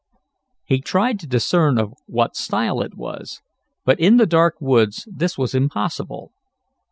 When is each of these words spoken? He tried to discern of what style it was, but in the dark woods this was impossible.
He 0.65 0.81
tried 0.81 1.19
to 1.19 1.27
discern 1.27 1.77
of 1.77 1.93
what 2.07 2.35
style 2.35 2.81
it 2.81 2.97
was, 2.97 3.39
but 3.85 3.99
in 3.99 4.17
the 4.17 4.25
dark 4.25 4.55
woods 4.59 5.07
this 5.11 5.37
was 5.37 5.53
impossible. 5.53 6.31